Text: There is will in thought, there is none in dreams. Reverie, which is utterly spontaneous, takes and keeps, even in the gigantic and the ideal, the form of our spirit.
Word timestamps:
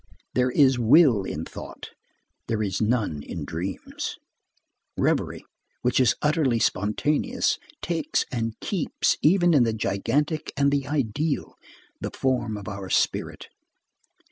There 0.33 0.49
is 0.49 0.79
will 0.79 1.25
in 1.25 1.45
thought, 1.45 1.89
there 2.47 2.63
is 2.63 2.81
none 2.81 3.21
in 3.21 3.45
dreams. 3.45 4.15
Reverie, 4.97 5.45
which 5.83 5.99
is 5.99 6.15
utterly 6.23 6.57
spontaneous, 6.57 7.59
takes 7.83 8.25
and 8.31 8.59
keeps, 8.61 9.17
even 9.21 9.53
in 9.53 9.61
the 9.63 9.73
gigantic 9.73 10.51
and 10.57 10.71
the 10.71 10.87
ideal, 10.87 11.53
the 11.99 12.09
form 12.09 12.57
of 12.57 12.67
our 12.67 12.89
spirit. 12.89 13.49